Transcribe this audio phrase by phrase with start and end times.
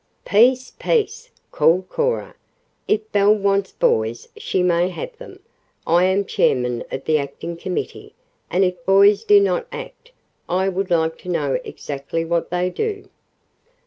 [0.25, 0.71] "Peace!
[0.79, 2.33] peace!" called Cora.
[2.87, 5.41] "If Belle wants boys she may have them.
[5.85, 8.15] I am chairman of the acting committee,
[8.49, 10.11] and if boys do not act
[10.49, 13.09] I would like to know exactly what they do."